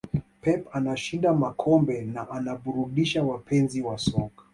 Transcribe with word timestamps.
pep 0.41 0.67
anashinda 0.73 1.33
makombe 1.33 2.01
na 2.01 2.29
anaburudisha 2.29 3.23
wapenzi 3.23 3.81
wa 3.81 3.97
soka 3.97 4.43